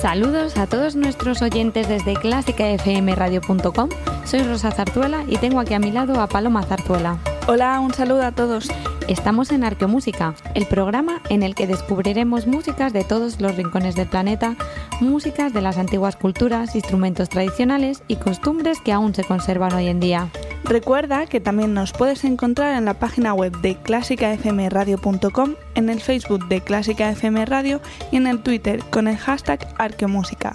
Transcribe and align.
Saludos 0.00 0.56
a 0.58 0.68
todos 0.68 0.94
nuestros 0.94 1.42
oyentes 1.42 1.88
desde 1.88 2.14
clásicafmradio.com. 2.14 3.88
Soy 4.24 4.42
Rosa 4.44 4.70
Zarzuela 4.70 5.24
y 5.26 5.38
tengo 5.38 5.58
aquí 5.58 5.74
a 5.74 5.80
mi 5.80 5.90
lado 5.90 6.20
a 6.20 6.28
Paloma 6.28 6.62
Zarzuela. 6.62 7.18
Hola, 7.48 7.80
un 7.80 7.92
saludo 7.92 8.22
a 8.22 8.30
todos. 8.30 8.68
Estamos 9.08 9.50
en 9.50 9.64
Arqueomúsica, 9.64 10.36
el 10.54 10.66
programa 10.66 11.20
en 11.30 11.42
el 11.42 11.56
que 11.56 11.66
descubriremos 11.66 12.46
músicas 12.46 12.92
de 12.92 13.02
todos 13.02 13.40
los 13.40 13.56
rincones 13.56 13.96
del 13.96 14.06
planeta, 14.06 14.54
músicas 15.00 15.52
de 15.52 15.62
las 15.62 15.78
antiguas 15.78 16.14
culturas, 16.14 16.76
instrumentos 16.76 17.28
tradicionales 17.28 18.04
y 18.06 18.16
costumbres 18.16 18.80
que 18.80 18.92
aún 18.92 19.16
se 19.16 19.24
conservan 19.24 19.72
hoy 19.72 19.88
en 19.88 19.98
día. 19.98 20.28
Recuerda 20.64 21.26
que 21.26 21.40
también 21.40 21.72
nos 21.72 21.92
puedes 21.92 22.24
encontrar 22.24 22.76
en 22.76 22.84
la 22.84 22.94
página 22.94 23.32
web 23.32 23.56
de 23.60 23.76
clásicafmradio.com, 23.76 25.54
en 25.74 25.88
el 25.88 26.00
Facebook 26.00 26.46
de 26.48 26.60
Clásica 26.60 27.10
FM 27.10 27.46
Radio 27.46 27.80
y 28.12 28.16
en 28.16 28.26
el 28.26 28.42
Twitter 28.42 28.82
con 28.90 29.08
el 29.08 29.16
hashtag 29.16 29.66
Arqueomúsica. 29.78 30.54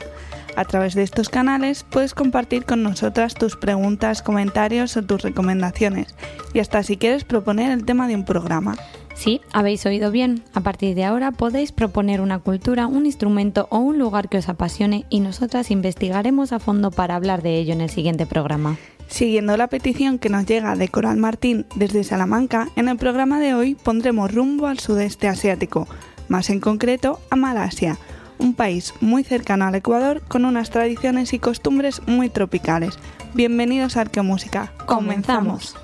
A 0.56 0.66
través 0.66 0.94
de 0.94 1.02
estos 1.02 1.30
canales 1.30 1.84
puedes 1.84 2.14
compartir 2.14 2.66
con 2.66 2.84
nosotras 2.84 3.34
tus 3.34 3.56
preguntas, 3.56 4.22
comentarios 4.22 4.96
o 4.98 5.02
tus 5.02 5.24
recomendaciones 5.24 6.14
y 6.54 6.60
hasta 6.60 6.84
si 6.84 6.98
quieres 6.98 7.24
proponer 7.24 7.72
el 7.72 7.86
tema 7.86 8.08
de 8.08 8.16
un 8.16 8.26
programa. 8.26 8.76
Sí, 9.16 9.42
habéis 9.52 9.86
oído 9.86 10.12
bien. 10.12 10.44
A 10.54 10.62
partir 10.62 10.96
de 10.96 11.06
ahora 11.06 11.32
podéis 11.32 11.72
proponer 11.72 12.22
una 12.22 12.40
cultura, 12.40 12.88
un 12.88 13.06
instrumento 13.06 13.68
o 13.70 13.78
un 13.78 13.98
lugar 13.98 14.30
que 14.30 14.38
os 14.38 14.50
apasione 14.50 15.06
y 15.10 15.20
nosotras 15.20 15.72
investigaremos 15.72 16.52
a 16.52 16.60
fondo 16.60 16.92
para 16.92 17.16
hablar 17.16 17.42
de 17.42 17.58
ello 17.58 17.74
en 17.74 17.82
el 17.82 17.90
siguiente 17.90 18.26
programa. 18.26 18.78
Siguiendo 19.08 19.58
la 19.58 19.68
petición 19.68 20.18
que 20.20 20.30
nos 20.30 20.46
llega 20.46 20.76
de 20.76 20.88
Coral 20.88 21.18
Martín 21.18 21.66
desde 21.76 22.04
Salamanca, 22.04 22.70
en 22.76 22.88
el 22.88 22.98
programa 22.98 23.40
de 23.40 23.54
hoy 23.54 23.76
pondremos 23.76 24.34
rumbo 24.34 24.68
al 24.68 24.80
sudeste 24.80 25.28
asiático, 25.28 25.88
más 26.28 26.50
en 26.50 26.60
concreto 26.60 27.20
a 27.30 27.36
Malasia, 27.36 27.98
un 28.40 28.54
país 28.54 28.94
muy 29.02 29.24
cercano 29.24 29.66
al 29.66 29.76
Ecuador 29.76 30.22
con 30.28 30.46
unas 30.46 30.70
tradiciones 30.70 31.34
y 31.34 31.40
costumbres 31.40 32.02
muy 32.08 32.30
tropicales. 32.30 32.98
Bienvenidos 33.34 33.98
a 33.98 34.02
Arqueomúsica. 34.02 34.74
Comenzamos. 34.86 35.76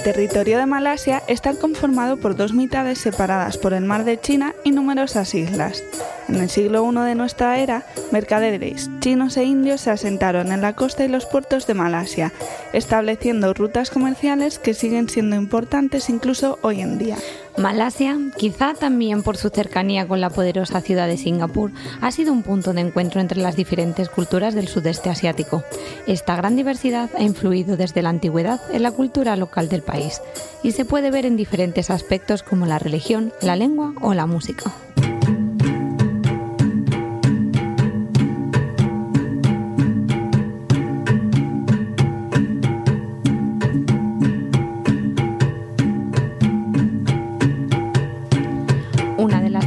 El 0.00 0.14
territorio 0.14 0.56
de 0.56 0.64
Malasia 0.64 1.22
está 1.26 1.52
conformado 1.52 2.16
por 2.16 2.34
dos 2.34 2.54
mitades 2.54 2.98
separadas 2.98 3.58
por 3.58 3.74
el 3.74 3.84
mar 3.84 4.04
de 4.04 4.18
China 4.18 4.54
y 4.64 4.70
numerosas 4.70 5.34
islas. 5.34 5.84
En 6.26 6.36
el 6.36 6.48
siglo 6.48 6.90
I 6.90 7.04
de 7.04 7.14
nuestra 7.14 7.58
era, 7.58 7.84
mercaderes 8.10 8.88
chinos 9.00 9.36
e 9.36 9.44
indios 9.44 9.82
se 9.82 9.90
asentaron 9.90 10.52
en 10.52 10.62
la 10.62 10.74
costa 10.74 11.04
y 11.04 11.08
los 11.08 11.26
puertos 11.26 11.66
de 11.66 11.74
Malasia, 11.74 12.32
estableciendo 12.72 13.52
rutas 13.52 13.90
comerciales 13.90 14.58
que 14.58 14.72
siguen 14.72 15.10
siendo 15.10 15.36
importantes 15.36 16.08
incluso 16.08 16.58
hoy 16.62 16.80
en 16.80 16.96
día. 16.96 17.18
Malasia, 17.60 18.16
quizá 18.38 18.72
también 18.72 19.22
por 19.22 19.36
su 19.36 19.50
cercanía 19.50 20.08
con 20.08 20.22
la 20.22 20.30
poderosa 20.30 20.80
ciudad 20.80 21.06
de 21.06 21.18
Singapur, 21.18 21.72
ha 22.00 22.10
sido 22.10 22.32
un 22.32 22.42
punto 22.42 22.72
de 22.72 22.80
encuentro 22.80 23.20
entre 23.20 23.42
las 23.42 23.54
diferentes 23.54 24.08
culturas 24.08 24.54
del 24.54 24.66
sudeste 24.66 25.10
asiático. 25.10 25.62
Esta 26.06 26.36
gran 26.36 26.56
diversidad 26.56 27.10
ha 27.14 27.22
influido 27.22 27.76
desde 27.76 28.00
la 28.00 28.08
antigüedad 28.08 28.62
en 28.72 28.82
la 28.82 28.92
cultura 28.92 29.36
local 29.36 29.68
del 29.68 29.82
país 29.82 30.22
y 30.62 30.72
se 30.72 30.86
puede 30.86 31.10
ver 31.10 31.26
en 31.26 31.36
diferentes 31.36 31.90
aspectos 31.90 32.42
como 32.42 32.64
la 32.64 32.78
religión, 32.78 33.30
la 33.42 33.56
lengua 33.56 33.92
o 34.00 34.14
la 34.14 34.24
música. 34.24 34.72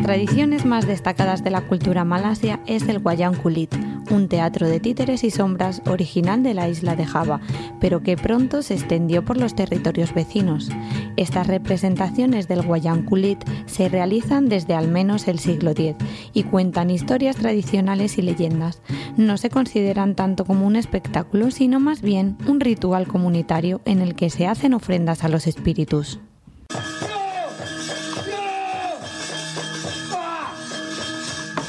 Tradiciones 0.03 0.65
más 0.65 0.85
destacadas 0.85 1.45
de 1.45 1.49
la 1.49 1.61
cultura 1.61 2.03
malasia 2.03 2.59
es 2.67 2.89
el 2.89 2.97
Wayang 2.97 3.35
Kulit, 3.35 3.73
un 4.11 4.27
teatro 4.27 4.67
de 4.67 4.81
títeres 4.81 5.23
y 5.23 5.31
sombras 5.31 5.81
original 5.85 6.43
de 6.43 6.53
la 6.53 6.67
isla 6.67 6.97
de 6.97 7.05
Java, 7.05 7.39
pero 7.79 8.03
que 8.03 8.17
pronto 8.17 8.61
se 8.63 8.73
extendió 8.73 9.23
por 9.23 9.37
los 9.37 9.55
territorios 9.55 10.13
vecinos. 10.13 10.69
Estas 11.15 11.47
representaciones 11.47 12.49
del 12.49 12.65
Wayang 12.65 13.05
Kulit 13.05 13.39
se 13.65 13.87
realizan 13.87 14.49
desde 14.49 14.73
al 14.73 14.89
menos 14.89 15.29
el 15.29 15.39
siglo 15.39 15.71
X 15.71 15.95
y 16.33 16.43
cuentan 16.43 16.89
historias 16.89 17.37
tradicionales 17.37 18.17
y 18.17 18.23
leyendas. 18.23 18.81
No 19.15 19.37
se 19.37 19.49
consideran 19.49 20.15
tanto 20.15 20.43
como 20.43 20.67
un 20.67 20.75
espectáculo, 20.75 21.49
sino 21.49 21.79
más 21.79 22.01
bien 22.01 22.37
un 22.45 22.59
ritual 22.59 23.07
comunitario 23.07 23.79
en 23.85 24.01
el 24.01 24.15
que 24.15 24.29
se 24.29 24.47
hacen 24.47 24.73
ofrendas 24.73 25.23
a 25.23 25.29
los 25.29 25.47
espíritus. 25.47 26.19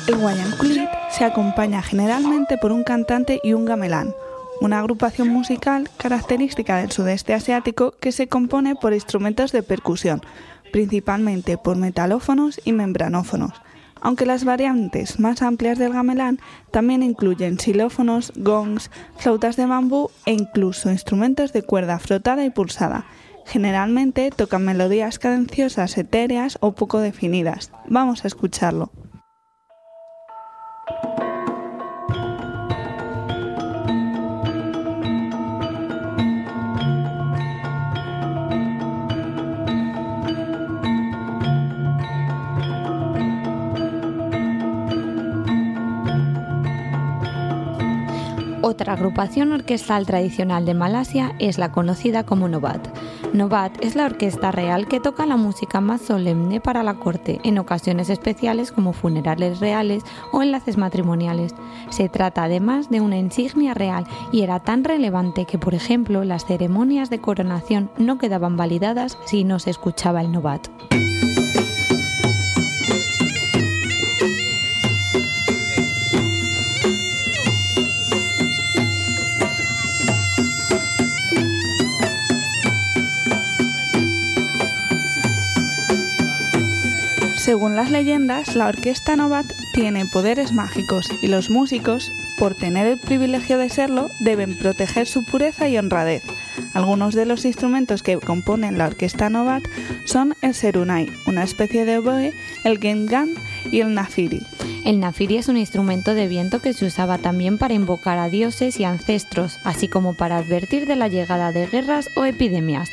El 0.07 0.17
Wayang 0.17 0.59
Kulit 0.59 0.91
se 1.11 1.25
acompaña 1.25 1.81
generalmente 1.81 2.59
por 2.59 2.73
un 2.73 2.85
cantante 2.85 3.41
y 3.43 3.55
un 3.55 3.65
gamelán, 3.65 4.15
una 4.61 4.79
agrupación 4.79 5.29
musical 5.29 5.89
característica 5.97 6.77
del 6.77 6.93
sudeste 6.93 7.33
asiático 7.33 7.95
que 8.01 8.13
se 8.13 8.29
compone 8.29 8.75
por 8.75 8.93
instrumentos 8.93 9.51
de 9.51 9.63
percusión, 9.63 10.21
principalmente 10.73 11.57
por 11.57 11.79
metalófonos 11.79 12.61
y 12.67 12.73
membranófonos, 12.73 13.53
aunque 14.03 14.27
las 14.27 14.45
variantes 14.45 15.19
más 15.19 15.41
amplias 15.41 15.79
del 15.79 15.95
gamelán 15.95 16.39
también 16.71 17.03
incluyen 17.03 17.59
xilófonos, 17.59 18.35
gongs, 18.37 18.91
flautas 19.17 19.57
de 19.57 19.65
bambú 19.65 20.11
e 20.27 20.33
incluso 20.33 20.91
instrumentos 20.91 21.55
de 21.55 21.63
cuerda 21.63 21.99
frotada 21.99 22.45
y 22.45 22.51
pulsada. 22.51 23.07
Generalmente 23.47 24.31
tocan 24.31 24.67
melodías 24.67 25.19
cadenciosas 25.19 25.97
etéreas 25.97 26.59
o 26.61 26.73
poco 26.73 27.01
definidas. 27.01 27.71
Vamos 27.89 28.25
a 28.25 28.29
escucharlo. 28.29 28.91
Otra 48.67 48.95
agrupación 48.95 49.53
orquestal 49.53 50.07
tradicional 50.07 50.65
de 50.65 50.73
Malasia 50.73 51.35
es 51.39 51.59
la 51.59 51.71
conocida 51.71 52.25
como 52.25 52.49
Nobat. 52.49 52.81
Nobat 53.35 53.85
es 53.85 53.95
la 53.95 54.07
orquesta 54.07 54.53
real 54.53 54.89
que 54.89 55.01
toca 55.01 55.27
la 55.27 55.37
música 55.37 55.83
más 55.83 56.01
solemne 56.01 56.63
para 56.63 56.83
la 56.83 56.95
corte 56.95 57.41
en 57.45 57.59
ocasiones 57.59 58.09
especiales 58.09 58.73
como 58.73 58.95
funerales 58.95 59.61
reales 59.61 60.03
o 60.33 60.41
enlaces 60.41 60.79
matrimoniales. 60.79 61.55
Se 61.91 62.09
trata 62.09 62.45
además 62.45 62.89
de 62.89 63.03
una 63.03 63.19
insignia 63.19 63.75
real 63.75 64.07
y 64.33 64.41
era 64.41 64.61
tan 64.61 64.83
relevante 64.83 65.45
que, 65.45 65.59
por 65.59 65.75
ejemplo, 65.75 66.25
las 66.25 66.47
ceremonias 66.47 67.11
de 67.11 67.21
coronación 67.21 67.91
no 67.99 68.17
quedaban 68.17 68.57
validadas 68.57 69.19
si 69.27 69.45
no 69.45 69.59
se 69.59 69.69
escuchaba 69.69 70.23
el 70.23 70.33
Nobat. 70.33 70.69
Según 87.45 87.77
las 87.77 87.91
leyendas, 87.91 88.57
la 88.57 88.69
orquesta 88.69 89.17
Novat 89.17 89.45
tiene 89.75 90.07
poderes 90.07 90.55
mágicos 90.55 91.11
y 91.21 91.27
los 91.27 91.51
músicos, 91.51 92.11
por 92.39 92.55
tener 92.55 92.87
el 92.87 92.99
privilegio 92.99 93.59
de 93.59 93.69
serlo, 93.69 94.09
deben 94.19 94.57
proteger 94.57 95.07
su 95.07 95.27
pureza 95.27 95.69
y 95.69 95.77
honradez. 95.77 96.23
Algunos 96.73 97.15
de 97.15 97.27
los 97.27 97.45
instrumentos 97.45 98.03
que 98.03 98.17
componen 98.17 98.79
la 98.79 98.87
orquesta 98.87 99.29
Novat 99.29 99.63
son 100.07 100.35
el 100.41 100.55
serunai, 100.55 101.13
una 101.27 101.45
especie 101.45 101.85
de 101.85 101.99
oboe, 101.99 102.33
el 102.65 102.79
gengan 102.79 103.35
y 103.71 103.81
el 103.81 103.95
nafiri. 103.95 104.41
El 104.85 105.01
nafiri 105.01 105.39
es 105.39 105.49
un 105.49 105.57
instrumento 105.57 106.15
de 106.15 106.29
viento 106.29 106.61
que 106.61 106.75
se 106.75 106.85
usaba 106.85 107.17
también 107.17 107.57
para 107.57 107.73
invocar 107.73 108.19
a 108.19 108.29
dioses 108.29 108.79
y 108.79 108.85
ancestros, 108.85 109.59
así 109.65 109.89
como 109.89 110.15
para 110.15 110.37
advertir 110.37 110.87
de 110.87 110.95
la 110.95 111.09
llegada 111.09 111.53
de 111.53 111.67
guerras 111.67 112.11
o 112.17 112.27
epidemias. 112.27 112.91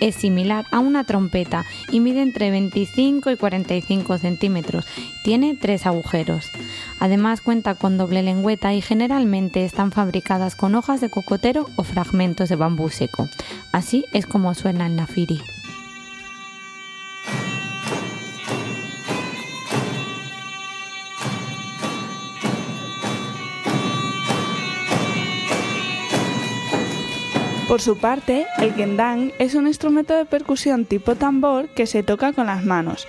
Es 0.00 0.14
similar 0.14 0.64
a 0.70 0.78
una 0.78 1.04
trompeta 1.04 1.66
y 1.90 2.00
mide 2.00 2.22
entre 2.22 2.50
25 2.50 3.30
y 3.30 3.36
45 3.36 4.18
centímetros. 4.18 4.86
Tiene 5.22 5.54
tres 5.54 5.86
agujeros. 5.86 6.50
Además 6.98 7.42
cuenta 7.42 7.74
con 7.74 7.98
doble 7.98 8.22
lengüeta 8.22 8.72
y 8.72 8.80
generalmente 8.80 9.64
están 9.64 9.92
fabricadas 9.92 10.56
con 10.56 10.74
hojas 10.74 11.02
de 11.02 11.10
cocotero 11.10 11.68
o 11.76 11.84
fragmentos 11.84 12.48
de 12.48 12.56
bambú 12.56 12.88
seco. 12.88 13.28
Así 13.70 14.06
es 14.12 14.26
como 14.26 14.54
suena 14.54 14.86
el 14.86 14.96
nafiri. 14.96 15.42
Por 27.68 27.80
su 27.80 27.96
parte, 27.96 28.46
el 28.58 28.74
gendang 28.74 29.32
es 29.38 29.54
un 29.54 29.66
instrumento 29.66 30.14
de 30.14 30.26
percusión 30.26 30.84
tipo 30.84 31.14
tambor 31.14 31.68
que 31.68 31.86
se 31.86 32.02
toca 32.02 32.34
con 32.34 32.46
las 32.46 32.62
manos. 32.62 33.08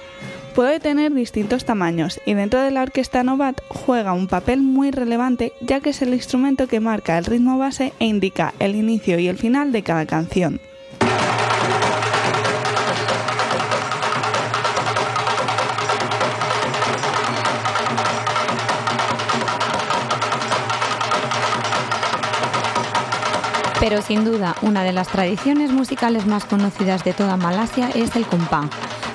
Puede 0.55 0.79
tener 0.79 1.13
distintos 1.13 1.65
tamaños 1.65 2.21
y 2.25 2.35
dentro 2.35 2.61
de 2.61 2.71
la 2.71 2.83
orquesta 2.83 3.21
Novat 3.23 3.59
juega 3.67 4.13
un 4.13 4.27
papel 4.27 4.61
muy 4.61 4.91
relevante 4.91 5.51
ya 5.59 5.81
que 5.81 5.89
es 5.89 6.01
el 6.01 6.13
instrumento 6.13 6.67
que 6.67 6.79
marca 6.79 7.17
el 7.17 7.25
ritmo 7.25 7.57
base 7.57 7.91
e 7.99 8.05
indica 8.05 8.53
el 8.59 8.75
inicio 8.75 9.19
y 9.19 9.27
el 9.27 9.37
final 9.37 9.73
de 9.73 9.83
cada 9.83 10.05
canción. 10.05 10.61
Pero 23.87 24.01
sin 24.01 24.25
duda, 24.25 24.55
una 24.63 24.83
de 24.83 24.91
las 24.91 25.09
tradiciones 25.09 25.71
musicales 25.71 26.25
más 26.25 26.43
conocidas 26.45 27.03
de 27.03 27.13
toda 27.13 27.37
Malasia 27.37 27.91
es 27.93 28.15
el 28.15 28.25
compán. 28.25 28.67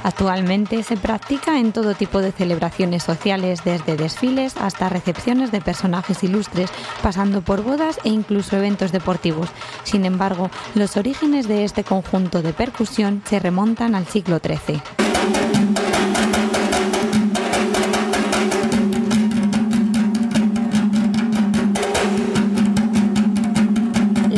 Actualmente 0.05 0.84
se 0.84 0.96
practica 0.96 1.58
en 1.58 1.72
todo 1.72 1.96
tipo 1.96 2.20
de 2.20 2.31
celebraciones 2.31 3.02
sociales, 3.02 3.64
desde 3.64 3.96
desfiles 3.96 4.56
hasta 4.56 4.88
recepciones 4.88 5.50
de 5.50 5.61
personajes 5.61 6.22
ilustres, 6.22 6.70
pasando 7.02 7.43
por 7.43 7.64
bodas 7.64 7.99
e 8.05 8.11
incluso 8.11 8.56
eventos 8.56 8.93
deportivos. 8.93 9.49
Sin 9.82 10.05
embargo, 10.05 10.52
los 10.76 10.96
orígenes 10.96 11.49
de 11.49 11.64
este 11.64 11.82
conjunto 11.82 12.40
de 12.40 12.52
percusión 12.52 13.25
se 13.28 13.40
remontan 13.40 13.96
al 13.96 14.06
siglo 14.06 14.38
XIII. 14.38 15.00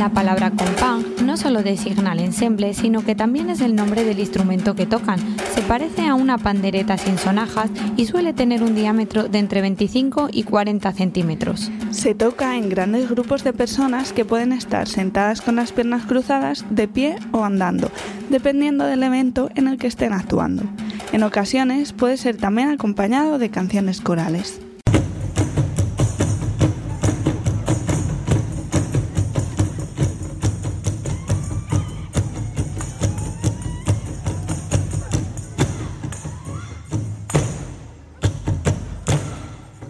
La 0.02 0.08
palabra 0.08 0.50
compán 0.50 1.04
no 1.24 1.36
solo 1.36 1.62
designa 1.62 2.12
el 2.12 2.18
ensemble, 2.18 2.74
sino 2.74 3.04
que 3.04 3.14
también 3.14 3.50
es 3.50 3.60
el 3.60 3.76
nombre 3.76 4.02
del 4.02 4.18
instrumento 4.18 4.74
que 4.74 4.84
tocan. 4.84 5.20
Se 5.54 5.62
parece 5.62 6.08
a 6.08 6.16
una 6.16 6.38
pandereta 6.38 6.98
sin 6.98 7.18
sonajas 7.18 7.70
y 7.96 8.06
suele 8.06 8.32
tener 8.32 8.64
un 8.64 8.74
diámetro 8.74 9.28
de 9.28 9.38
entre 9.38 9.60
25 9.60 10.30
y 10.32 10.42
40 10.42 10.92
centímetros. 10.92 11.70
Se 11.92 12.16
toca 12.16 12.56
en 12.56 12.68
grandes 12.68 13.08
grupos 13.08 13.44
de 13.44 13.52
personas 13.52 14.12
que 14.12 14.24
pueden 14.24 14.52
estar 14.52 14.88
sentadas 14.88 15.40
con 15.40 15.54
las 15.54 15.70
piernas 15.70 16.04
cruzadas, 16.04 16.64
de 16.68 16.88
pie 16.88 17.14
o 17.30 17.44
andando, 17.44 17.88
dependiendo 18.28 18.84
del 18.84 19.04
evento 19.04 19.50
en 19.54 19.68
el 19.68 19.78
que 19.78 19.86
estén 19.86 20.14
actuando. 20.14 20.64
En 21.12 21.22
ocasiones 21.22 21.92
puede 21.92 22.16
ser 22.16 22.38
también 22.38 22.70
acompañado 22.70 23.38
de 23.38 23.50
canciones 23.50 24.00
corales. 24.00 24.60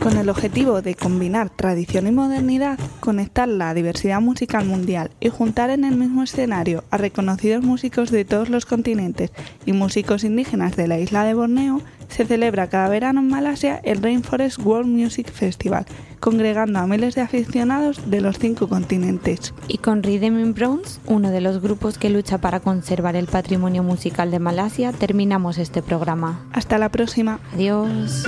Con 0.03 0.17
el 0.17 0.29
objetivo 0.29 0.83
de 0.83 0.97
combinar 0.97 1.49
tradición 1.49 2.09
y 2.09 2.11
modernidad, 2.11 2.77
conectar 2.99 3.47
la 3.47 3.73
diversidad 3.73 4.21
musical 4.21 4.65
mundial 4.65 5.13
y 5.21 5.29
juntar 5.29 5.71
en 5.71 5.85
el 5.85 5.97
mismo 5.97 6.25
escenario 6.25 6.83
a 6.91 6.97
reconocidos 6.97 7.63
músicos 7.63 8.11
de 8.11 8.25
todos 8.25 8.49
los 8.49 8.67
continentes 8.67 9.31
y 9.65 9.73
músicos 9.73 10.25
indígenas 10.25 10.75
de 10.75 10.89
la 10.89 10.99
isla 10.99 11.23
de 11.23 11.35
Borneo, 11.35 11.81
se 12.09 12.27
celebra 12.27 12.69
cada 12.69 12.89
verano 12.89 13.21
en 13.21 13.29
Malasia 13.29 13.81
el 13.85 14.03
Rainforest 14.03 14.59
World 14.59 14.89
Music 14.89 15.31
Festival, 15.31 15.87
congregando 16.19 16.81
a 16.81 16.87
miles 16.89 17.15
de 17.15 17.21
aficionados 17.21 18.11
de 18.11 18.21
los 18.21 18.41
cinco 18.41 18.69
continentes. 18.69 19.55
Y 19.69 19.79
con 19.79 20.03
Rhythm 20.03 20.41
in 20.41 20.53
Bronze, 20.53 20.99
uno 21.07 21.31
de 21.31 21.41
los 21.41 21.63
grupos 21.63 21.97
que 21.97 22.11
lucha 22.11 22.39
para 22.39 22.59
conservar 22.59 23.15
el 23.15 23.27
patrimonio 23.27 23.85
musical 23.85 24.33
de 24.33 24.41
Malasia, 24.41 24.93
terminamos 24.93 25.59
este 25.59 25.81
programa. 25.81 26.45
Hasta 26.53 26.77
la 26.79 26.89
próxima. 26.89 27.39
Adiós. 27.55 28.27